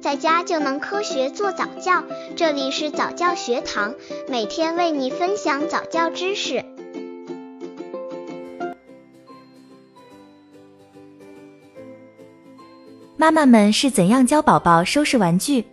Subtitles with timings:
[0.00, 2.02] 在家就能科学做早教。
[2.34, 3.94] 这里是早教学堂，
[4.28, 6.64] 每天为你分享早教知识。
[13.18, 15.64] 妈妈们是怎样教宝宝收拾玩具？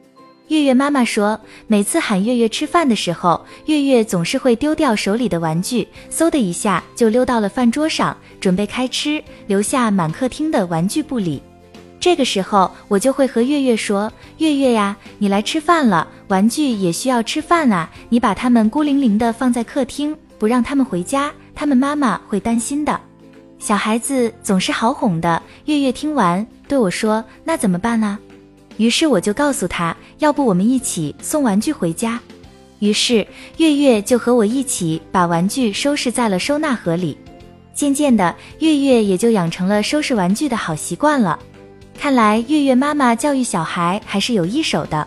[0.50, 11.42] 月月妈妈说，每次喊月月吃饭的时候，月月总是会丢掉手里的玩具，嗖的一下就溜到了饭桌上，准备开吃，留下满客厅的玩具不理。
[12.08, 14.10] 这个时候，我就会和月月说
[14.40, 22.98] ：“月月呀，你来吃饭了，玩具也需要吃饭啊，你把它们孤零零的放在客厅，不让他们回家，他们妈妈会担心的。”
[23.60, 25.44] 小孩子总是好哄的。
[25.66, 28.18] 月月听完对我说：“那怎么办呢？”
[28.78, 32.18] 于是我就告诉他，要不我们一起送玩具回家。
[32.80, 37.18] 于是月月就和我一起把玩具收拾在了收纳盒里。
[37.74, 41.38] 渐渐的，月月也就养成了收拾玩具的好习惯了。
[41.98, 45.06] 看来月月妈妈教育小孩还是有一手的。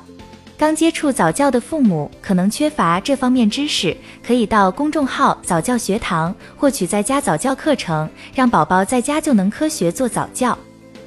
[0.58, 10.58] 刚接触早教的父母可能缺乏这方面知识，可以到公众号早教学堂获取在家早教课程，让宝宝在家就能科学做早教。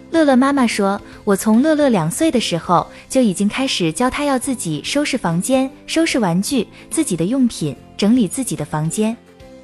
[0.10, 9.16] 乐乐妈妈说：“我从乐乐两岁的时候就已经开始教他要自己收拾房间、收拾玩具、自己的用品、整理自己的房间。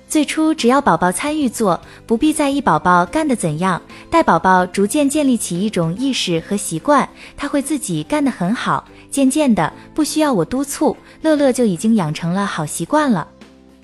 [0.10, 3.80] 最初只要宝宝参与做，不必在意宝宝干得怎样。
[4.10, 7.08] 待宝宝逐渐建立起一种意识和习惯，
[7.38, 8.84] 他会自己干得很好。
[9.12, 13.28] 渐渐的，不需要我督促，乐乐就已经养成了好习惯了。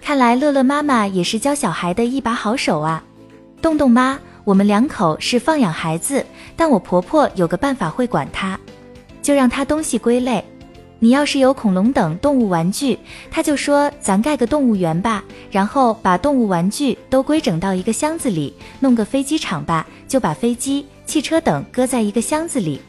[0.01, 3.03] 看来乐乐妈妈也是教小孩的一把好手啊，
[3.61, 6.23] 洞洞妈。”我们两口是放养孩子，
[6.55, 8.59] 但我婆婆有个办法会管他，
[9.19, 10.45] 就让他东西归类。
[11.06, 12.98] 你要是有恐龙等动物玩具，
[13.30, 22.81] 他就说咱盖个动物园吧，然后把动物玩具都规整到一个箱子里，弄个飞机场吧，就把飞机、汽车等搁在一个箱子里，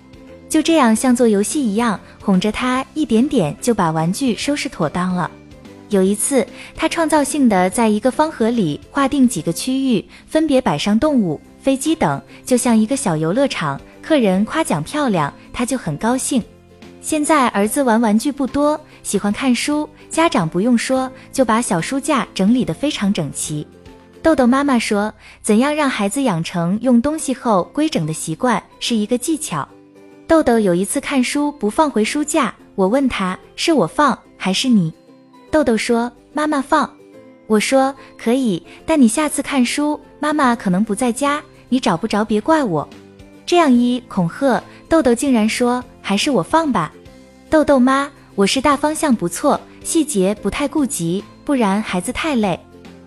[0.48, 5.30] 就这样像做游戏一样哄着他，一点点就把玩具收拾妥当了。
[5.90, 13.78] 有一次，他创造性的在一个方盒里划定几个区域，分别摆上动物、飞机等，就像一个小游乐场。
[14.00, 16.42] 客人夸奖漂亮，他就很高兴。
[17.06, 23.64] 现在儿子玩玩具不多，喜欢看书，家长不用说，就把小书架整理得非常整齐。
[24.24, 29.68] 豆豆妈妈说，怎样让孩子养成用东西后规整的习惯，是一个技巧。
[30.26, 34.92] 豆豆有一次看书不放回书架，我问他是我放还是你？
[35.48, 36.92] 豆豆说：“妈妈放。”
[37.46, 42.88] 我说：“可以，但你下次看书，妈妈可能不在家，你找不着别怪我。”
[43.46, 46.92] 这样一恐吓，豆豆竟然说：“还是我放吧。”
[47.50, 52.56] 豆豆妈，我是大方向不错，细节不太顾及，不然孩子太累。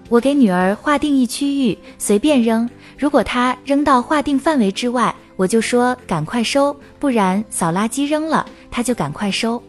[0.09, 9.63] 我给女儿划定一区域，随便扔，如果她扔到划定范围之外，我就说赶快收，不然扫垃圾扔了，她就赶快收。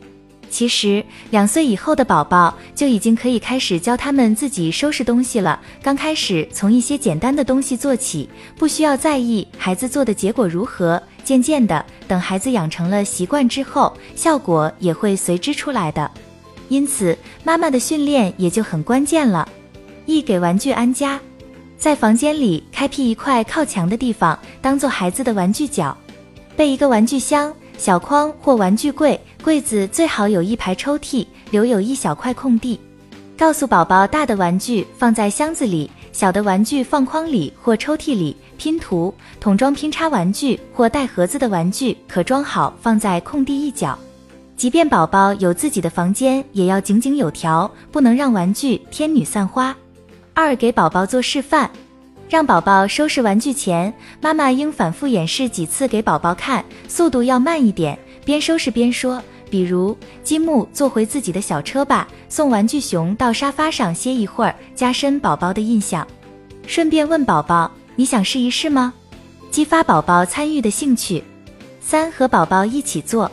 [0.48, 5.60] 其实两岁以后的宝宝就已经可以开始教他们自己收拾东西了。
[5.80, 11.00] 刚开始从一些简单的东西做起，不需要在意孩子做的结果如何。
[11.20, 16.10] 渐渐的，等孩子养成了习惯之后，效果也会随之出来的。
[16.68, 19.48] 因此，妈妈的训练也就很关键了。
[20.06, 21.20] 一给玩具安家，
[21.78, 25.96] 在房间里开辟一块靠墙的地方，当做孩子的玩具角，
[26.56, 27.52] 备一个玩具箱。
[27.78, 32.78] 小筐或玩具柜，柜子最好有一排抽屉，留有一小块空地。
[33.38, 38.36] 告诉宝宝，大的玩具放在箱子里，小的玩具放筐里或抽屉里。
[38.58, 43.98] 拼图、桶装拼插玩具或带盒子的玩具可装好放在空地一角。
[44.54, 49.74] 即便宝宝有自己的房间，也要井井有条，不能让玩具天女散花。
[50.34, 51.70] 二，给宝宝做示范。
[52.28, 59.22] 让宝宝收拾玩具前，妈妈应反复演示几次给宝宝看，速度要慢一点，边收拾边说。
[59.50, 66.06] 比如，积木坐回自己的小车吧，送玩具熊到沙发上歇一会儿，加深宝宝的印象。
[66.66, 68.94] 顺便问宝宝，你想试一试吗？
[69.50, 71.22] 激发宝宝参与的兴趣。
[71.80, 73.28] 三，和宝宝一起做，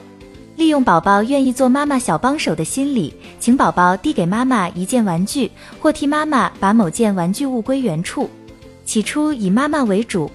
[0.56, 8.28] 利用宝宝愿意做妈妈小帮手的心理，请宝宝递给妈妈一件玩具，或替妈妈把某件玩具物归原处。
[8.84, 10.32] 起初以妈妈为主，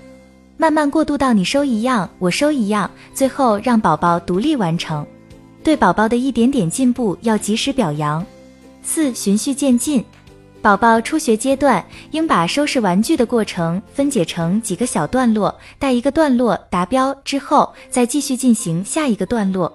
[0.56, 5.04] 慢慢过渡到你收一样，我收一样，最后让宝宝独立完成。
[5.62, 8.24] 对宝宝的一点点进步要及时表扬。
[8.82, 10.04] 四循序渐进，
[10.60, 19.72] 宝宝初学阶段应把收拾玩具的过程分解成几个小段落，待一个段落达标之后，再继续进行下一个段落。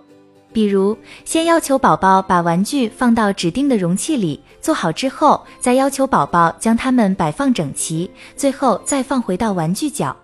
[0.54, 10.16] 比如，先要求宝宝把玩具放到指定的容器里，做好之后，再要求宝宝将它们摆放整齐，最后再放回到玩具角。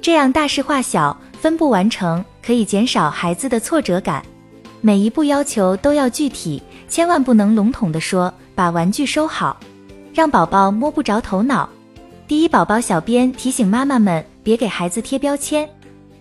[0.00, 4.24] 这样大事化小，分步完成，可以减少孩子的挫折感。
[4.86, 9.58] 每一步要求都要具体，千万不能笼统的说把玩具收好，
[10.12, 11.66] 让宝宝摸不着头脑。
[12.28, 15.66] 第一宝宝小编提醒妈妈们别给孩子贴标签，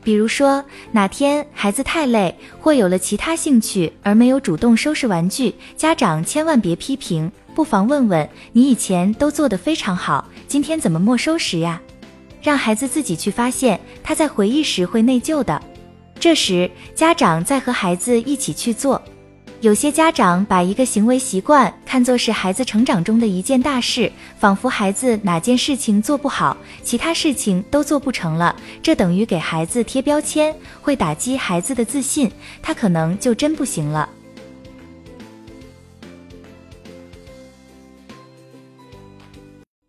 [0.02, 0.64] 比如说
[0.94, 11.82] 哪天孩子太累或有了其他兴趣而没有主动收拾玩具，家长千万别批评，不妨问问你以前都做得非常好，今天怎么没收拾呀？
[12.42, 15.62] 让孩子自己去发现，他在回忆时会内疚的。
[16.24, 19.02] 这时，家长再和孩子一起去做。
[19.60, 24.10] 有些家长把一个行为习惯看作是孩子成长中的一件大事，
[24.40, 32.32] 仿佛孩子哪件事情做不好，其他事情都做不成了，这等于给孩子贴标签，会打击孩子的自信，
[32.62, 34.08] 他可能就真不行了。